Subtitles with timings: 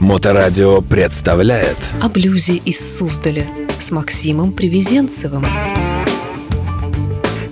[0.00, 3.44] Моторадио представляет О блюзе из Суздаля
[3.78, 5.44] с Максимом Привезенцевым.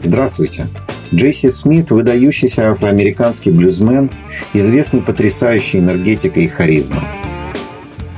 [0.01, 0.67] Здравствуйте.
[1.15, 4.11] Джесси Смит– выдающийся афроамериканский блюзмен,
[4.55, 7.03] известный потрясающей энергетикой и харизмой.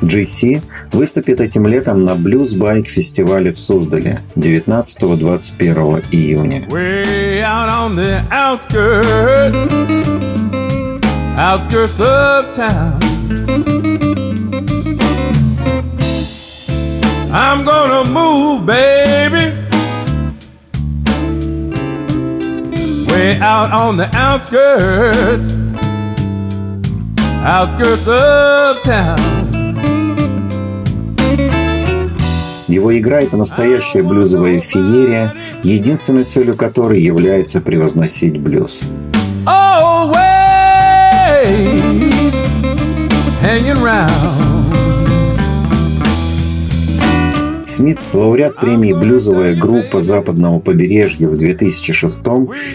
[0.01, 0.63] GC
[0.93, 6.69] выступит этим летом на Blues Bike фестивале в Суздале 19-21 июня.
[6.69, 9.69] Way out on the outskirts,
[11.37, 13.00] outskirts of town.
[17.33, 19.55] I'm gonna move, baby.
[23.09, 25.57] Way out on the outskirts,
[27.45, 29.19] outskirts of town.
[32.67, 38.89] Его игра– это настоящая блюзовая феерия, единственной целью которой является превозносить блюз.
[39.47, 40.11] Always
[43.41, 44.50] hanging round.
[47.81, 52.23] Смит– лауреат премии «Блюзовая группа западного побережья» в 2006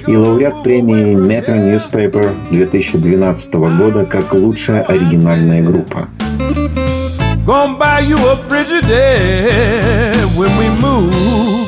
[0.07, 6.09] и лауреат премии Metro Newspaper 2012 года как лучшая оригинальная группа.
[7.45, 11.67] Gonna buy you a Frigidaire when we move.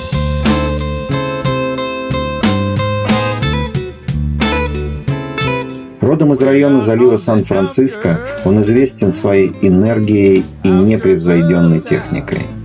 [6.02, 12.57] Родом из района залива Сан-Франциско, он известен своей энергией и непревзойденной техникой.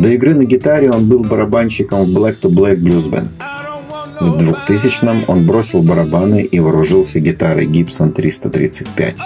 [0.00, 3.28] До игры на гитаре он был барабанщиком в Black to Black Blues Band.
[4.18, 9.20] В 2000-м он бросил барабаны и вооружился гитарой Gibson 335.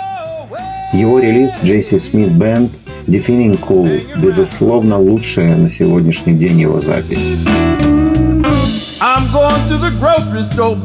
[0.93, 2.71] Его релиз JC Smith Band
[3.07, 7.37] Defining Cool– безусловно лучшая на сегодняшний день его запись.
[10.41, 10.77] Store.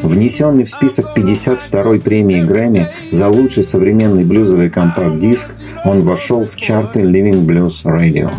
[0.00, 5.50] Внесенный в список 52-й премии Грэмми за лучший современный блюзовый компакт-диск,
[5.84, 8.30] он вошел в чарты Living Blues Radio.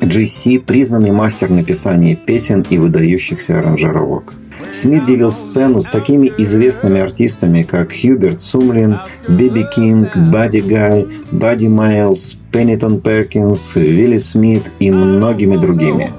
[0.00, 4.34] GC– признанный мастер написания песен и выдающихся аранжировок.
[4.72, 11.66] Смит делил сцену с такими известными артистами, как Хьюберт Сумлин, Биби Кинг, Бадди Гай, Бадди
[11.66, 16.10] Майлз, Пеннитон Перкинс, Вилли Смит и многими другими.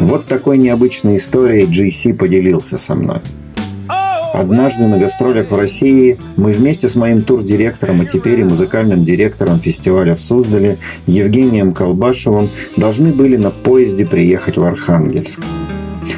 [0.00, 3.20] Вот такой необычной историей GC поделился со мной.
[4.32, 9.58] Однажды на гастролях в России мы вместе с моим тур-директором, а теперь и музыкальным директором
[9.58, 15.40] фестиваля в Суздале Евгением Колбашевым должны были на поезде приехать в Архангельск.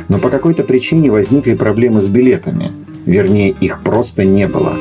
[0.09, 2.67] Но по какой-то причине возникли проблемы с билетами.
[3.06, 4.75] Вернее, их просто не было.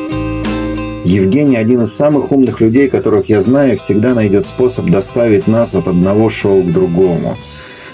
[1.05, 5.87] Евгений, один из самых умных людей, которых я знаю, всегда найдет способ доставить нас от
[5.87, 7.37] одного шоу к другому.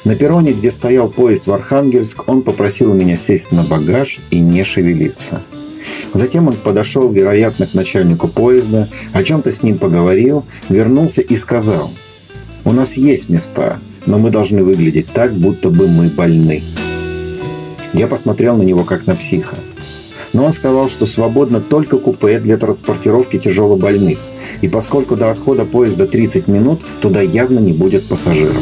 [0.08, 4.64] На перроне, где стоял поезд в Архангельск, он попросил меня сесть на багаж и не
[4.64, 5.42] шевелиться.
[6.14, 11.92] Затем он подошел, вероятно, к начальнику поезда, о чем-то с ним поговорил, вернулся и сказал,
[12.64, 16.64] «У нас есть места, но мы должны выглядеть так, будто бы мы больны».
[17.92, 19.58] Я посмотрел на него как на психа.
[20.32, 24.20] Но он сказал, что свободно только купе для транспортировки тяжелобольных.
[24.62, 28.56] И поскольку до отхода поезда 30 минут, туда явно не будет пассажиров.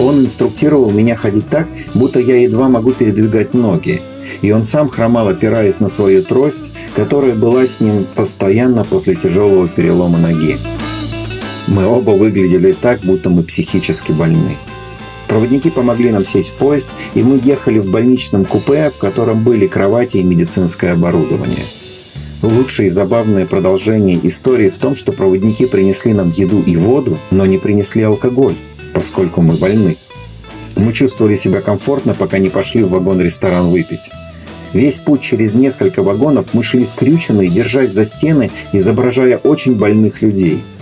[0.00, 4.00] Он инструктировал меня ходить так, будто я едва могу передвигать ноги.
[4.40, 9.68] И он сам хромал, опираясь на свою трость, которая была с ним постоянно после тяжелого
[9.68, 10.56] перелома ноги.
[11.66, 14.56] Мы оба выглядели так, будто мы психически больны.
[15.28, 19.66] Проводники помогли нам сесть в поезд, и мы ехали в больничном купе, в котором были
[19.66, 21.64] кровати и медицинское оборудование.
[22.42, 27.44] Лучшее и забавное продолжение истории в том, что проводники принесли нам еду и воду, но
[27.44, 28.56] не принесли алкоголь,
[29.00, 29.96] поскольку мы больны.
[30.76, 34.10] Мы чувствовали себя комфортно, пока не пошли в вагон-ресторан выпить.
[34.74, 40.62] Весь путь через несколько вагонов мы шли скрюченные, держась за стены, изображая очень больных людей–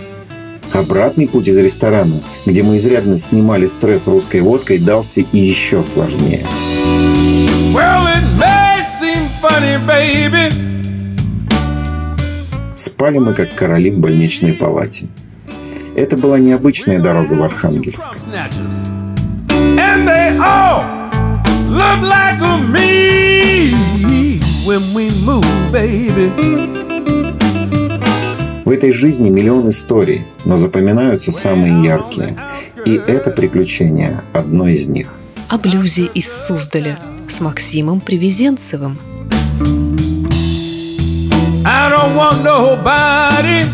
[0.73, 6.45] Обратный путь из ресторана, где мы изрядно снимали стресс русской водкой, дался и еще сложнее.
[7.73, 8.05] Well,
[9.41, 10.53] funny, baby.
[12.75, 15.07] Спали мы как короли в больничной палате.
[15.99, 18.07] Это была необычная дорога в Архангельск.
[18.15, 18.87] Snatchers.
[19.49, 20.85] And they all
[21.67, 22.39] look like
[22.71, 25.43] me when we move,
[25.73, 26.31] baby.
[28.63, 32.37] В этой жизни миллион историй, но запоминаются самые яркие.
[32.85, 35.13] И это приключение одно из них.
[35.49, 36.97] О блюзе из Суздаля
[37.27, 38.97] с Максимом Привезенцевым.
[41.65, 43.67] I don't want nobody